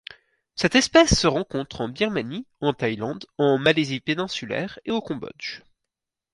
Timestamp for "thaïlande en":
2.73-3.59